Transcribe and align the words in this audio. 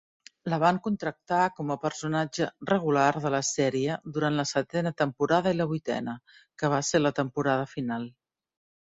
La 0.51 0.57
van 0.61 0.77
contractar 0.85 1.41
com 1.59 1.73
a 1.75 1.77
personatge 1.83 2.47
regular 2.71 3.05
de 3.27 3.33
la 3.37 3.43
sèrie 3.51 3.99
durant 4.17 4.43
la 4.43 4.49
setena 4.55 4.95
temporada 5.05 5.55
i 5.59 5.63
la 5.63 5.71
vuitena, 5.77 6.19
que 6.61 6.77
va 6.77 6.85
ser 6.93 7.07
la 7.07 7.17
temporada 7.25 7.73
final. 7.79 8.15